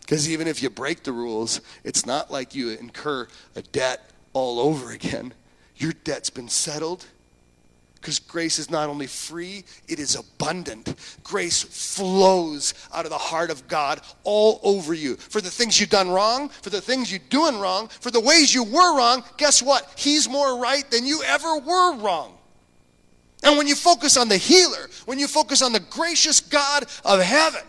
Because 0.00 0.30
even 0.30 0.46
if 0.46 0.62
you 0.62 0.70
break 0.70 1.02
the 1.02 1.12
rules, 1.12 1.60
it's 1.84 2.06
not 2.06 2.30
like 2.30 2.54
you 2.54 2.70
incur 2.70 3.26
a 3.54 3.62
debt 3.62 4.10
all 4.32 4.60
over 4.60 4.92
again. 4.92 5.34
Your 5.76 5.92
debt's 5.92 6.30
been 6.30 6.48
settled 6.48 7.04
because 8.00 8.20
grace 8.20 8.58
is 8.58 8.70
not 8.70 8.88
only 8.88 9.06
free, 9.06 9.64
it 9.88 9.98
is 9.98 10.14
abundant. 10.14 10.94
Grace 11.22 11.62
flows 11.62 12.74
out 12.94 13.04
of 13.04 13.10
the 13.10 13.18
heart 13.18 13.50
of 13.50 13.66
God 13.68 14.00
all 14.24 14.60
over 14.62 14.94
you. 14.94 15.16
For 15.16 15.40
the 15.40 15.50
things 15.50 15.80
you've 15.80 15.90
done 15.90 16.08
wrong, 16.08 16.48
for 16.48 16.70
the 16.70 16.80
things 16.80 17.10
you're 17.10 17.20
doing 17.28 17.58
wrong, 17.58 17.88
for 17.88 18.10
the 18.10 18.20
ways 18.20 18.54
you 18.54 18.64
were 18.64 18.96
wrong, 18.96 19.24
guess 19.36 19.62
what? 19.62 19.92
He's 19.96 20.28
more 20.28 20.58
right 20.58 20.88
than 20.90 21.06
you 21.06 21.22
ever 21.24 21.58
were 21.58 21.96
wrong. 21.96 22.34
And 23.42 23.56
when 23.56 23.66
you 23.66 23.74
focus 23.74 24.16
on 24.16 24.28
the 24.28 24.36
healer, 24.36 24.88
when 25.06 25.18
you 25.18 25.28
focus 25.28 25.62
on 25.62 25.72
the 25.72 25.80
gracious 25.80 26.40
God 26.40 26.84
of 27.04 27.20
heaven, 27.20 27.62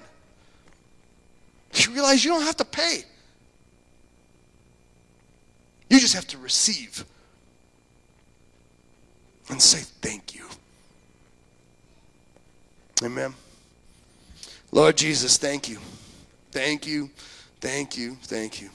you 1.73 1.91
realize 1.91 2.23
you 2.23 2.32
don't 2.32 2.43
have 2.43 2.58
to 2.58 2.65
pay. 2.65 3.04
You 5.89 5.99
just 5.99 6.13
have 6.13 6.27
to 6.27 6.38
receive 6.38 7.04
and 9.49 9.62
say 9.62 9.79
thank 10.01 10.35
you. 10.35 10.45
Amen. 13.03 13.33
Lord 14.71 14.97
Jesus, 14.97 15.38
thank 15.38 15.67
you. 15.69 15.79
Thank 16.51 16.85
you. 16.85 17.09
Thank 17.62 17.97
you. 17.97 18.15
Thank 18.23 18.62
you. 18.62 18.69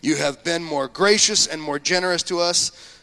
You 0.00 0.16
have 0.16 0.44
been 0.44 0.62
more 0.62 0.88
gracious 0.88 1.46
and 1.46 1.60
more 1.60 1.78
generous 1.78 2.22
to 2.24 2.38
us 2.38 3.00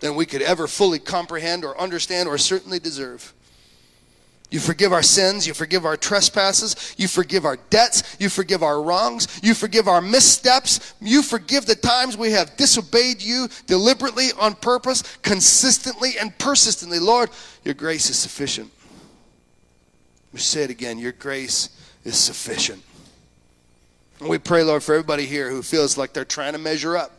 than 0.00 0.14
we 0.16 0.26
could 0.26 0.42
ever 0.42 0.66
fully 0.66 0.98
comprehend 0.98 1.64
or 1.64 1.80
understand 1.80 2.28
or 2.28 2.36
certainly 2.36 2.78
deserve. 2.78 3.32
You 4.52 4.60
forgive 4.60 4.92
our 4.92 5.02
sins. 5.02 5.46
You 5.46 5.54
forgive 5.54 5.86
our 5.86 5.96
trespasses. 5.96 6.94
You 6.98 7.08
forgive 7.08 7.46
our 7.46 7.56
debts. 7.70 8.18
You 8.20 8.28
forgive 8.28 8.62
our 8.62 8.82
wrongs. 8.82 9.40
You 9.42 9.54
forgive 9.54 9.88
our 9.88 10.02
missteps. 10.02 10.92
You 11.00 11.22
forgive 11.22 11.64
the 11.64 11.74
times 11.74 12.18
we 12.18 12.32
have 12.32 12.54
disobeyed 12.58 13.22
you 13.22 13.48
deliberately, 13.66 14.28
on 14.38 14.54
purpose, 14.54 15.04
consistently, 15.22 16.18
and 16.20 16.36
persistently. 16.36 16.98
Lord, 16.98 17.30
your 17.64 17.72
grace 17.72 18.10
is 18.10 18.18
sufficient. 18.18 18.70
We 20.34 20.38
say 20.38 20.64
it 20.64 20.70
again 20.70 20.98
your 20.98 21.12
grace 21.12 21.70
is 22.04 22.18
sufficient. 22.18 22.82
And 24.20 24.28
we 24.28 24.36
pray, 24.36 24.64
Lord, 24.64 24.82
for 24.82 24.94
everybody 24.94 25.24
here 25.24 25.48
who 25.48 25.62
feels 25.62 25.96
like 25.96 26.12
they're 26.12 26.26
trying 26.26 26.52
to 26.52 26.58
measure 26.58 26.94
up, 26.94 27.10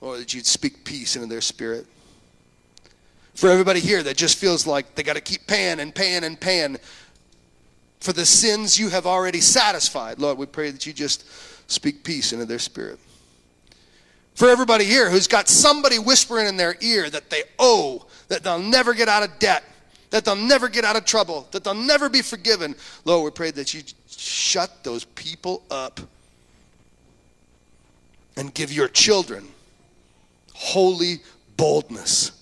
Lord, 0.00 0.20
that 0.20 0.34
you'd 0.34 0.46
speak 0.46 0.84
peace 0.84 1.16
into 1.16 1.26
their 1.26 1.40
spirit 1.40 1.86
for 3.36 3.50
everybody 3.50 3.80
here 3.80 4.02
that 4.02 4.16
just 4.16 4.38
feels 4.38 4.66
like 4.66 4.94
they 4.94 5.02
got 5.02 5.14
to 5.14 5.20
keep 5.20 5.46
paying 5.46 5.78
and 5.78 5.94
paying 5.94 6.24
and 6.24 6.40
paying 6.40 6.78
for 8.00 8.14
the 8.14 8.24
sins 8.24 8.78
you 8.78 8.88
have 8.88 9.06
already 9.06 9.40
satisfied. 9.40 10.18
Lord, 10.18 10.38
we 10.38 10.46
pray 10.46 10.70
that 10.70 10.86
you 10.86 10.92
just 10.92 11.26
speak 11.70 12.02
peace 12.02 12.32
into 12.32 12.46
their 12.46 12.58
spirit. 12.58 12.98
For 14.34 14.48
everybody 14.48 14.84
here 14.84 15.10
who's 15.10 15.28
got 15.28 15.48
somebody 15.48 15.98
whispering 15.98 16.46
in 16.46 16.56
their 16.56 16.76
ear 16.80 17.10
that 17.10 17.28
they 17.28 17.42
owe, 17.58 18.06
that 18.28 18.42
they'll 18.42 18.58
never 18.58 18.94
get 18.94 19.08
out 19.08 19.22
of 19.22 19.38
debt, 19.38 19.64
that 20.10 20.24
they'll 20.24 20.36
never 20.36 20.68
get 20.68 20.84
out 20.84 20.96
of 20.96 21.04
trouble, 21.04 21.46
that 21.50 21.62
they'll 21.62 21.74
never 21.74 22.08
be 22.08 22.22
forgiven, 22.22 22.74
Lord, 23.04 23.24
we 23.24 23.30
pray 23.30 23.50
that 23.50 23.74
you 23.74 23.82
shut 24.08 24.82
those 24.82 25.04
people 25.04 25.62
up 25.70 26.00
and 28.36 28.52
give 28.54 28.72
your 28.72 28.88
children 28.88 29.46
holy 30.54 31.20
boldness 31.56 32.35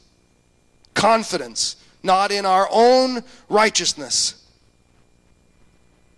confidence, 0.95 1.77
not 2.03 2.33
in 2.33 2.47
our 2.47 2.69
own 2.71 3.23
righteousness, 3.49 4.45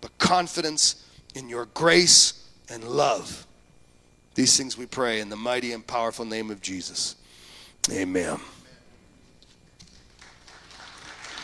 but 0.01 0.17
confidence 0.17 1.03
in 1.35 1.49
your 1.49 1.65
grace 1.65 2.47
and 2.69 2.83
love. 2.83 3.45
These 4.35 4.55
things 4.57 4.77
we 4.77 4.85
pray 4.85 5.19
in 5.19 5.29
the 5.29 5.35
mighty 5.35 5.73
and 5.73 5.85
powerful 5.85 6.25
name 6.25 6.51
of 6.51 6.61
Jesus. 6.61 7.15
Amen. 7.91 8.39